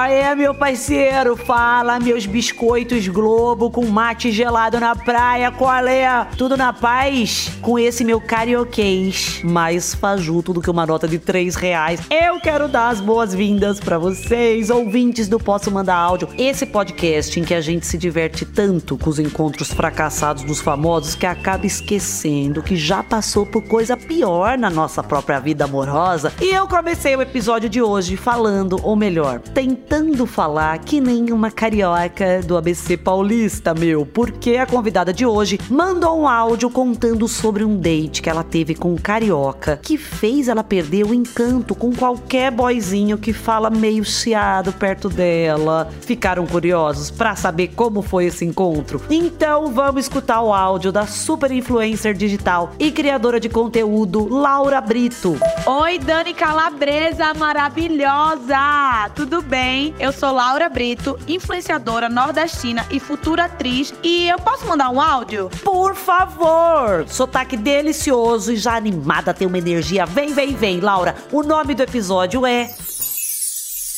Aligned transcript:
Qual 0.00 0.08
é, 0.08 0.34
meu 0.34 0.54
parceiro? 0.54 1.36
Fala, 1.36 2.00
meus 2.00 2.24
biscoitos 2.24 3.06
Globo 3.06 3.70
com 3.70 3.84
mate 3.84 4.32
gelado 4.32 4.80
na 4.80 4.96
praia. 4.96 5.50
Qual 5.50 5.86
é? 5.86 6.26
Tudo 6.38 6.56
na 6.56 6.72
paz? 6.72 7.50
Com 7.60 7.78
esse 7.78 8.02
meu 8.02 8.18
carioquês 8.18 9.42
mais 9.44 9.94
fajuto 9.94 10.54
do 10.54 10.62
que 10.62 10.70
uma 10.70 10.86
nota 10.86 11.06
de 11.06 11.18
3 11.18 11.54
reais. 11.54 12.00
Eu 12.10 12.40
quero 12.40 12.66
dar 12.66 12.88
as 12.88 12.98
boas-vindas 12.98 13.78
para 13.78 13.98
vocês, 13.98 14.70
ouvintes 14.70 15.28
do 15.28 15.38
Posso 15.38 15.70
Mandar 15.70 15.96
Áudio. 15.96 16.30
Esse 16.38 16.64
podcast 16.64 17.38
em 17.38 17.44
que 17.44 17.52
a 17.52 17.60
gente 17.60 17.84
se 17.84 17.98
diverte 17.98 18.46
tanto 18.46 18.96
com 18.96 19.10
os 19.10 19.18
encontros 19.18 19.70
fracassados 19.70 20.44
dos 20.44 20.62
famosos 20.62 21.14
que 21.14 21.26
acaba 21.26 21.66
esquecendo 21.66 22.62
que 22.62 22.74
já 22.74 23.02
passou 23.02 23.44
por 23.44 23.60
coisa 23.64 23.98
pior 23.98 24.56
na 24.56 24.70
nossa 24.70 25.02
própria 25.02 25.38
vida 25.38 25.64
amorosa. 25.64 26.32
E 26.40 26.54
eu 26.54 26.66
comecei 26.66 27.14
o 27.14 27.20
episódio 27.20 27.68
de 27.68 27.82
hoje 27.82 28.16
falando, 28.16 28.80
ou 28.82 28.96
melhor, 28.96 29.40
tentando 29.40 29.89
falar 30.30 30.78
que 30.78 31.00
nem 31.00 31.32
uma 31.32 31.50
carioca 31.50 32.40
do 32.42 32.56
ABC 32.56 32.96
paulista, 32.96 33.74
meu, 33.74 34.06
porque 34.06 34.56
a 34.56 34.64
convidada 34.64 35.12
de 35.12 35.26
hoje 35.26 35.58
mandou 35.68 36.20
um 36.20 36.28
áudio 36.28 36.70
contando 36.70 37.26
sobre 37.26 37.64
um 37.64 37.76
date 37.76 38.22
que 38.22 38.30
ela 38.30 38.44
teve 38.44 38.74
com 38.74 38.92
um 38.94 38.96
carioca 38.96 39.78
que 39.82 39.98
fez 39.98 40.48
ela 40.48 40.62
perder 40.62 41.04
o 41.04 41.12
encanto 41.12 41.74
com 41.74 41.92
qualquer 41.92 42.50
boyzinho 42.50 43.18
que 43.18 43.32
fala 43.32 43.70
meio 43.70 44.04
chiado 44.04 44.72
perto 44.72 45.08
dela. 45.08 45.90
Ficaram 46.00 46.46
curiosos 46.46 47.10
para 47.10 47.34
saber 47.34 47.72
como 47.74 48.00
foi 48.00 48.26
esse 48.26 48.44
encontro? 48.44 49.02
Então 49.10 49.72
vamos 49.72 50.04
escutar 50.04 50.40
o 50.42 50.54
áudio 50.54 50.92
da 50.92 51.06
super 51.06 51.50
influencer 51.50 52.14
digital 52.14 52.72
e 52.78 52.90
criadora 52.92 53.40
de 53.40 53.48
conteúdo 53.48 54.28
Laura 54.28 54.80
Brito. 54.80 55.36
Oi, 55.66 55.98
Dani 55.98 56.32
Calabresa 56.32 57.34
maravilhosa! 57.34 59.10
Tudo 59.14 59.42
bem? 59.42 59.79
Eu 59.98 60.12
sou 60.12 60.32
Laura 60.32 60.68
Brito, 60.68 61.18
influenciadora 61.26 62.08
nordestina 62.08 62.86
e 62.90 63.00
futura 63.00 63.44
atriz. 63.44 63.94
E 64.02 64.28
eu 64.28 64.38
posso 64.38 64.66
mandar 64.66 64.90
um 64.90 65.00
áudio? 65.00 65.50
Por 65.64 65.94
favor! 65.94 67.06
Sotaque 67.08 67.56
delicioso 67.56 68.52
e 68.52 68.56
já 68.56 68.76
animada, 68.76 69.32
tem 69.32 69.46
uma 69.46 69.58
energia. 69.58 70.04
Vem, 70.04 70.34
vem, 70.34 70.54
vem, 70.54 70.80
Laura. 70.80 71.14
O 71.32 71.42
nome 71.42 71.74
do 71.74 71.82
episódio 71.82 72.44
é. 72.44 72.68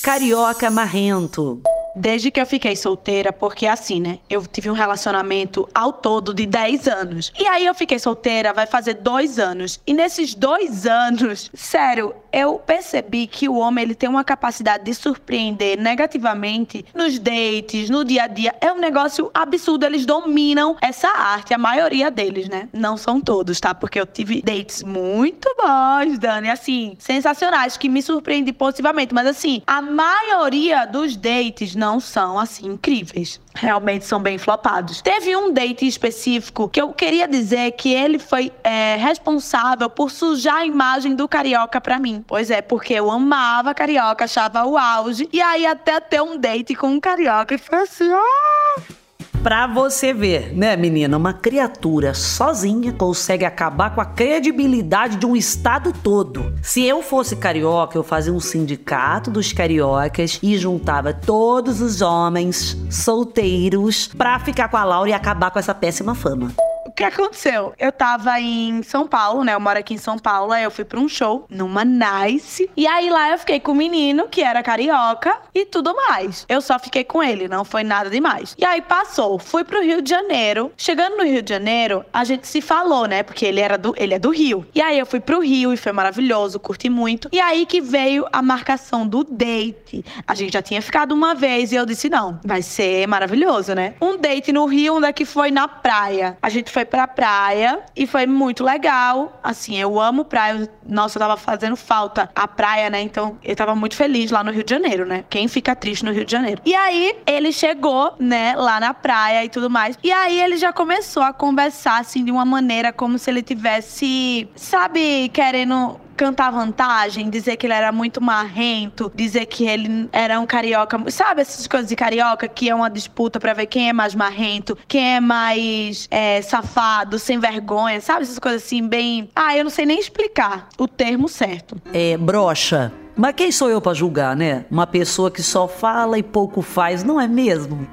Carioca 0.03 0.70
Marrento. 0.70 1.60
Desde 1.94 2.30
que 2.30 2.41
eu 2.41 2.47
fiquei 2.47 2.75
solteira, 2.75 3.33
porque 3.33 3.66
assim, 3.66 4.00
né? 4.00 4.19
Eu 4.28 4.47
tive 4.47 4.70
um 4.70 4.72
relacionamento 4.72 5.69
ao 5.75 5.92
todo 5.92 6.33
de 6.33 6.47
10 6.47 6.88
anos. 6.88 7.33
E 7.38 7.47
aí 7.47 7.66
eu 7.66 7.75
fiquei 7.75 7.98
solteira, 7.98 8.53
vai 8.53 8.66
fazer 8.66 8.94
dois 8.94 9.38
anos. 9.38 9.78
E 9.86 9.92
nesses 9.92 10.34
dois 10.34 10.86
anos, 10.86 11.50
sério, 11.53 12.14
eu 12.33 12.58
percebi 12.58 13.27
que 13.27 13.48
o 13.48 13.56
homem 13.56 13.84
ele 13.84 13.94
tem 13.94 14.08
uma 14.08 14.25
capacidade 14.25 14.84
de 14.84 14.94
surpreender 14.94 15.78
negativamente 15.78 16.84
nos 16.94 17.19
dates, 17.19 17.91
no 17.91 18.05
dia 18.05 18.25
a 18.25 18.27
dia. 18.27 18.55
É 18.61 18.72
um 18.72 18.78
negócio 18.78 19.30
absurdo. 19.34 19.84
Eles 19.84 20.06
dominam 20.06 20.77
essa 20.80 21.08
arte, 21.08 21.53
a 21.53 21.58
maioria 21.58 22.10
deles, 22.10 22.48
né? 22.48 22.69
Não 22.72 22.97
são 22.97 23.20
todos, 23.20 23.60
tá? 23.60 23.75
Porque 23.75 24.00
eu 24.00 24.06
tive 24.06 24.41
dates 24.41 24.83
muito 24.83 25.55
bons, 25.56 26.19
Dani, 26.19 26.48
assim, 26.48 26.97
sensacionais, 26.98 27.77
que 27.77 27.88
me 27.88 28.03
surpreendem 28.03 28.55
positivamente. 28.55 29.14
Mas 29.14 29.27
assim, 29.27 29.62
a 29.66 29.83
maioria 29.83 30.86
dos 30.86 31.16
dates 31.16 31.75
não 31.75 32.00
são 32.00 32.38
assim 32.38 32.66
incríveis. 32.66 33.41
Realmente 33.55 34.05
são 34.05 34.20
bem 34.20 34.39
flopados. 34.39 35.03
Teve 35.03 35.36
um 35.36 35.53
date 35.53 35.86
específico 35.86 36.69
que 36.69 36.81
eu 36.81 36.92
queria 36.92 37.28
dizer 37.28 37.72
que 37.72 37.92
ele 37.92 38.19
foi 38.19 38.53
é, 38.64 38.97
responsável 38.97 39.91
por 39.91 40.11
sujar 40.11 40.56
a 40.56 40.67
imagem 40.67 41.14
do 41.14 41.28
carioca 41.28 41.81
para 41.81 41.99
mim. 41.99 42.25
Pois 42.26 42.50
é, 42.50 42.62
porque 42.62 42.94
eu 42.94 43.10
amava 43.10 43.75
carioca, 43.75 44.25
achava 44.25 44.65
o 44.65 44.76
auge. 44.76 45.28
E 45.32 45.41
aí 45.41 45.66
até 45.66 46.00
ter 46.00 46.22
um 46.22 46.37
date 46.37 46.75
com 46.75 46.88
um 46.88 47.00
carioca 47.00 47.54
e 47.54 47.59
foi 47.59 47.81
assim, 47.81 48.10
ah! 48.10 49.01
Pra 49.42 49.66
você 49.66 50.14
ver, 50.14 50.56
né, 50.56 50.76
menina? 50.76 51.16
Uma 51.16 51.32
criatura 51.32 52.14
sozinha 52.14 52.92
consegue 52.92 53.44
acabar 53.44 53.92
com 53.92 54.00
a 54.00 54.04
credibilidade 54.04 55.16
de 55.16 55.26
um 55.26 55.34
estado 55.34 55.92
todo. 55.92 56.54
Se 56.62 56.84
eu 56.84 57.03
fosse 57.03 57.34
carioca, 57.34 57.98
eu 57.98 58.04
fazia 58.04 58.32
um 58.32 58.38
sindicato 58.38 59.32
dos 59.32 59.52
cariocas 59.52 60.38
e 60.41 60.56
juntava 60.56 61.12
todos 61.12 61.81
os 61.81 62.00
homens 62.00 62.78
solteiros 62.88 64.06
pra 64.16 64.38
ficar 64.38 64.69
com 64.69 64.76
a 64.76 64.84
Laura 64.84 65.10
e 65.10 65.12
acabar 65.12 65.50
com 65.50 65.58
essa 65.58 65.75
péssima 65.75 66.14
fama. 66.14 66.52
O 66.92 66.94
que 66.94 67.04
aconteceu? 67.04 67.72
Eu 67.78 67.91
tava 67.91 68.38
em 68.38 68.82
São 68.82 69.06
Paulo, 69.08 69.42
né? 69.42 69.54
Eu 69.54 69.60
moro 69.60 69.78
aqui 69.78 69.94
em 69.94 69.98
São 69.98 70.19
Paulo. 70.19 70.53
Aí 70.53 70.62
eu 70.62 70.70
fui 70.70 70.84
pra 70.84 71.00
um 71.00 71.08
show 71.08 71.47
numa 71.48 71.86
Nice. 71.86 72.69
E 72.76 72.86
aí 72.86 73.08
lá 73.08 73.30
eu 73.30 73.38
fiquei 73.38 73.58
com 73.60 73.72
um 73.72 73.75
menino 73.75 74.28
que 74.28 74.42
era 74.42 74.62
carioca 74.62 75.38
e 75.54 75.64
tudo 75.64 75.97
mais. 75.97 76.44
Eu 76.50 76.60
só 76.60 76.78
fiquei 76.78 77.02
com 77.02 77.22
ele, 77.22 77.48
não 77.48 77.64
foi 77.64 77.82
nada 77.82 78.10
demais. 78.10 78.54
E 78.58 78.64
aí 78.66 78.82
passou, 78.82 79.38
fui 79.38 79.64
pro 79.64 79.82
Rio 79.82 80.02
de 80.02 80.10
Janeiro. 80.10 80.70
Chegando 80.76 81.16
no 81.16 81.25
Rio 81.25 81.41
de 81.41 81.48
Janeiro, 81.48 82.04
a 82.12 82.25
gente 82.25 82.47
se 82.47 82.60
falou, 82.60 83.06
né? 83.06 83.22
Porque 83.22 83.47
ele 83.47 83.60
era 83.60 83.78
do, 83.78 83.94
ele 83.97 84.12
é 84.12 84.19
do 84.19 84.28
Rio. 84.28 84.66
E 84.75 84.82
aí 84.82 84.98
eu 84.98 85.06
fui 85.06 85.19
pro 85.19 85.41
Rio 85.41 85.72
e 85.72 85.78
foi 85.78 85.92
maravilhoso, 85.92 86.60
curti 86.60 86.91
muito. 86.91 87.31
E 87.32 87.41
aí 87.41 87.64
que 87.64 87.81
veio 87.81 88.26
a 88.31 88.42
marcação 88.42 89.06
do 89.06 89.25
date. 89.25 90.04
A 90.26 90.34
gente 90.34 90.52
já 90.52 90.60
tinha 90.60 90.82
ficado 90.82 91.12
uma 91.12 91.34
vez 91.34 91.72
e 91.72 91.76
eu 91.76 91.86
disse: 91.86 92.10
não, 92.10 92.38
vai 92.44 92.60
ser 92.60 93.06
maravilhoso, 93.08 93.75
né? 93.75 93.94
Um 93.98 94.19
date 94.19 94.52
no 94.52 94.66
Rio, 94.66 94.97
onde 94.97 95.06
é 95.06 95.12
que 95.14 95.25
foi 95.25 95.50
na 95.50 95.66
praia. 95.66 96.36
A 96.42 96.50
gente 96.50 96.70
foi 96.70 96.81
pra 96.84 97.06
praia 97.06 97.81
e 97.97 98.06
foi 98.06 98.26
muito 98.26 98.65
legal. 98.65 99.38
Assim, 99.43 99.78
eu 99.78 100.00
amo 100.00 100.25
praia. 100.25 100.69
Nossa, 100.87 101.19
eu 101.19 101.20
tava 101.20 101.37
fazendo 101.37 101.76
falta 101.76 102.31
a 102.34 102.47
praia, 102.48 102.91
né? 102.91 103.00
Então 103.00 103.38
eu 103.43 103.54
tava 103.56 103.75
muito 103.75 103.97
feliz 103.97 104.31
lá 104.31 104.43
no 104.43 104.50
Rio 104.50 104.65
de 104.65 104.70
Janeiro, 104.70 105.06
né? 105.06 105.25
Quem 105.28 105.48
fica 105.48 105.75
triste 105.75 106.04
no 106.04 106.12
Rio 106.12 106.25
de 106.25 106.32
Janeiro? 106.32 106.62
E 106.65 106.75
aí 106.75 107.16
ele 107.26 107.53
chegou, 107.53 108.15
né, 108.19 108.54
lá 108.56 108.81
na 108.81 108.94
praia 108.94 109.44
e 109.44 109.48
tudo 109.48 109.69
mais. 109.70 109.98
E 110.03 110.10
aí 110.12 110.41
ele 110.41 110.56
já 110.56 110.72
começou 110.72 111.22
a 111.22 111.32
conversar, 111.32 112.00
assim, 112.00 112.25
de 112.25 112.31
uma 112.31 112.44
maneira 112.44 112.93
como 112.93 113.19
se 113.19 113.31
ele 113.31 113.43
tivesse, 113.43 114.49
sabe, 114.54 115.28
querendo 115.31 116.00
cantar 116.17 116.50
vantagem, 116.50 117.28
dizer 117.31 117.56
que 117.56 117.67
ele 117.67 117.75
era 117.75 117.93
muito 117.93 118.21
marrento, 118.21 119.11
dizer 119.15 119.47
que 119.47 119.67
ele 119.67 120.09
era 120.12 120.39
um 120.41 120.47
carioca. 120.47 120.99
Sabe 121.11 121.43
essas 121.43 121.67
coisas 121.67 121.89
de 121.89 121.97
carioca 121.97 122.49
que 122.49 122.69
é 122.69 122.75
uma 122.75 122.91
disputa 122.91 123.41
para 123.41 123.53
ver 123.53 123.67
quem 123.67 123.89
é 123.89 123.93
mais 123.93 124.15
marrento, 124.15 124.77
quem 124.87 125.17
é 125.17 125.21
mais 125.21 126.06
é, 126.11 126.41
safado, 126.43 127.19
sem 127.19 127.39
vergonha, 127.39 128.00
sabe 128.00 128.23
essas 128.23 128.39
coisas 128.39 128.62
assim, 128.62 128.87
bem. 128.87 129.28
Ah, 129.34 129.56
eu 129.56 129.65
não 129.65 129.71
sei 129.71 129.87
nem 129.87 129.99
explicar 129.99 130.69
o 130.78 130.87
termo 130.87 131.28
certo. 131.28 131.77
É, 131.93 132.17
brocha. 132.17 132.93
Mas 133.17 133.34
quem 133.34 133.53
sou 133.53 133.69
eu 133.69 133.81
pra 133.81 133.93
julgar, 133.93 134.34
né? 134.34 134.65
Uma 134.71 134.87
pessoa 134.87 135.31
que 135.31 135.43
só 135.43 135.69
fala 135.69 136.19
e 136.19 136.23
pouco 136.23 136.62
faz, 136.62 137.05
não 137.05 137.21
é 137.21 137.29
mesmo? 137.29 137.87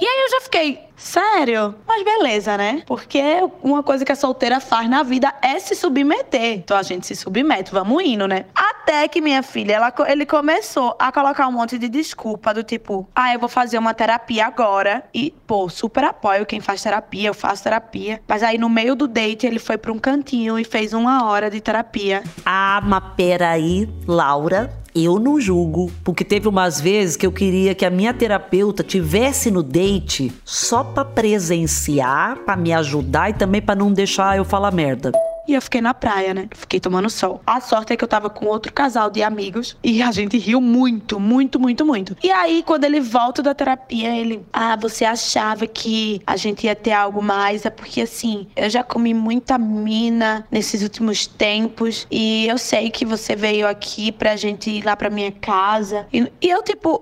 E 0.00 0.04
aí 0.04 0.24
eu 0.24 0.30
já 0.30 0.40
fiquei, 0.40 0.80
sério? 0.96 1.74
Mas 1.86 2.04
beleza, 2.04 2.56
né? 2.56 2.82
Porque 2.84 3.22
uma 3.62 3.82
coisa 3.82 4.04
que 4.04 4.10
a 4.10 4.16
solteira 4.16 4.58
faz 4.58 4.88
na 4.88 5.02
vida 5.02 5.32
é 5.40 5.58
se 5.58 5.74
submeter. 5.76 6.54
Então 6.54 6.76
a 6.76 6.82
gente 6.82 7.06
se 7.06 7.14
submete, 7.14 7.70
vamos 7.70 8.02
indo, 8.02 8.26
né? 8.26 8.46
Até 8.54 9.06
que 9.06 9.20
minha 9.20 9.42
filha, 9.42 9.74
ela, 9.74 9.92
ele 10.08 10.26
começou 10.26 10.96
a 10.98 11.12
colocar 11.12 11.46
um 11.46 11.52
monte 11.52 11.78
de 11.78 11.88
desculpa 11.88 12.52
do 12.52 12.62
tipo, 12.62 13.08
ah, 13.14 13.32
eu 13.32 13.38
vou 13.38 13.48
fazer 13.48 13.78
uma 13.78 13.94
terapia 13.94 14.46
agora. 14.46 15.04
E, 15.14 15.32
pô, 15.46 15.68
super 15.68 16.04
apoio 16.04 16.44
quem 16.44 16.60
faz 16.60 16.82
terapia, 16.82 17.28
eu 17.28 17.34
faço 17.34 17.62
terapia. 17.62 18.20
Mas 18.26 18.42
aí 18.42 18.58
no 18.58 18.68
meio 18.68 18.96
do 18.96 19.06
date 19.06 19.46
ele 19.46 19.58
foi 19.58 19.78
pra 19.78 19.92
um 19.92 19.98
cantinho 19.98 20.58
e 20.58 20.64
fez 20.64 20.92
uma 20.92 21.24
hora 21.24 21.48
de 21.48 21.60
terapia. 21.60 22.22
Ah, 22.44 22.80
mas 22.84 23.02
peraí, 23.16 23.88
Laura. 24.06 24.83
Eu 24.96 25.18
não 25.18 25.40
julgo, 25.40 25.90
porque 26.04 26.24
teve 26.24 26.46
umas 26.46 26.80
vezes 26.80 27.16
que 27.16 27.26
eu 27.26 27.32
queria 27.32 27.74
que 27.74 27.84
a 27.84 27.90
minha 27.90 28.14
terapeuta 28.14 28.84
tivesse 28.84 29.50
no 29.50 29.60
date 29.60 30.32
só 30.44 30.84
para 30.84 31.04
presenciar, 31.04 32.36
para 32.44 32.56
me 32.56 32.72
ajudar 32.72 33.30
e 33.30 33.34
também 33.34 33.60
para 33.60 33.74
não 33.74 33.92
deixar 33.92 34.36
eu 34.36 34.44
falar 34.44 34.70
merda. 34.70 35.10
E 35.46 35.54
eu 35.54 35.62
fiquei 35.62 35.80
na 35.80 35.92
praia, 35.92 36.32
né? 36.32 36.48
Fiquei 36.54 36.80
tomando 36.80 37.10
sol. 37.10 37.42
A 37.46 37.60
sorte 37.60 37.92
é 37.92 37.96
que 37.96 38.04
eu 38.04 38.08
tava 38.08 38.30
com 38.30 38.46
outro 38.46 38.72
casal 38.72 39.10
de 39.10 39.22
amigos 39.22 39.76
e 39.82 40.02
a 40.02 40.10
gente 40.10 40.38
riu 40.38 40.60
muito, 40.60 41.20
muito, 41.20 41.60
muito, 41.60 41.84
muito. 41.84 42.16
E 42.22 42.30
aí, 42.30 42.62
quando 42.62 42.84
ele 42.84 43.00
volta 43.00 43.42
da 43.42 43.54
terapia, 43.54 44.14
ele, 44.16 44.44
ah, 44.52 44.76
você 44.76 45.04
achava 45.04 45.66
que 45.66 46.22
a 46.26 46.36
gente 46.36 46.64
ia 46.66 46.74
ter 46.74 46.92
algo 46.92 47.22
mais? 47.22 47.66
É 47.66 47.70
porque 47.70 48.02
assim, 48.02 48.46
eu 48.56 48.70
já 48.70 48.82
comi 48.82 49.12
muita 49.12 49.58
mina 49.58 50.46
nesses 50.50 50.82
últimos 50.82 51.26
tempos 51.26 52.06
e 52.10 52.46
eu 52.46 52.58
sei 52.58 52.90
que 52.90 53.04
você 53.04 53.36
veio 53.36 53.66
aqui 53.68 54.10
pra 54.12 54.36
gente 54.36 54.70
ir 54.70 54.84
lá 54.84 54.96
pra 54.96 55.10
minha 55.10 55.32
casa. 55.32 56.06
E, 56.12 56.30
e 56.40 56.48
eu, 56.48 56.62
tipo. 56.62 57.00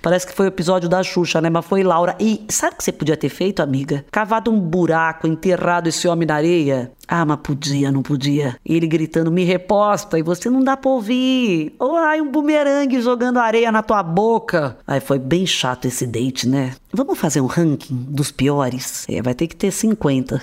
Parece 0.07 0.25
que 0.25 0.33
foi 0.33 0.47
o 0.47 0.55
episódio 0.55 0.89
da 0.89 1.03
Xuxa, 1.03 1.41
né? 1.41 1.51
Mas 1.51 1.67
foi 1.67 1.83
Laura. 1.83 2.15
E 2.21 2.47
sabe 2.49 2.75
o 2.75 2.77
que 2.77 2.85
você 2.85 2.93
podia 2.93 3.17
ter 3.17 3.29
feito, 3.29 3.61
amiga? 3.61 4.05
Cavado 4.13 4.53
um 4.53 4.61
buraco, 4.61 5.27
enterrado 5.27 5.89
esse 5.89 6.07
homem 6.07 6.29
na 6.29 6.37
areia. 6.37 6.93
Ah, 7.09 7.25
mas 7.25 7.41
podia, 7.43 7.91
não 7.91 8.05
podia. 8.05 8.57
E 8.65 8.77
ele 8.77 8.87
gritando, 8.87 9.33
me 9.33 9.43
reposta, 9.43 10.17
e 10.17 10.23
você 10.23 10.49
não 10.49 10.63
dá 10.63 10.77
pra 10.77 10.93
ouvir. 10.93 11.75
Ou 11.81 11.97
ai, 11.97 12.21
um 12.21 12.31
bumerangue 12.31 13.01
jogando 13.01 13.39
areia 13.39 13.73
na 13.73 13.83
tua 13.83 14.01
boca. 14.01 14.79
Ai, 14.87 15.01
foi 15.01 15.19
bem 15.19 15.45
chato 15.45 15.87
esse 15.87 16.07
date, 16.07 16.49
né? 16.49 16.75
Vamos 16.93 17.19
fazer 17.19 17.41
um 17.41 17.47
ranking 17.47 18.07
dos 18.09 18.31
piores? 18.31 19.05
É, 19.09 19.21
vai 19.21 19.35
ter 19.35 19.49
que 19.49 19.57
ter 19.57 19.73
50. 19.73 20.41